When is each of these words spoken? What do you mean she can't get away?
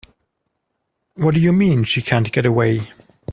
What 1.13 1.35
do 1.35 1.39
you 1.39 1.53
mean 1.53 1.83
she 1.83 2.01
can't 2.01 2.31
get 2.31 2.47
away? 2.47 2.91